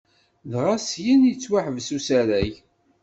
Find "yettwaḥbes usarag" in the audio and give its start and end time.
1.29-2.53